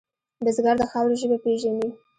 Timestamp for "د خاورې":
0.79-1.15